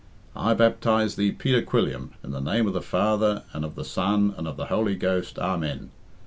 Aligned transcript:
'I 0.35 0.55
baptize 0.55 1.15
thee, 1.15 1.31
Peter 1.31 1.61
Quilliam, 1.61 2.13
in 2.23 2.31
the 2.31 2.41
name 2.41 2.65
of 2.65 2.73
the 2.73 2.81
Father, 2.81 3.43
and 3.53 3.63
of 3.63 3.75
the 3.75 3.85
Son, 3.85 4.33
and 4.35 4.47
of 4.47 4.57
the 4.57 4.65
Holy 4.65 4.95
Ghost, 4.95 5.37
Amen.' 5.37 5.91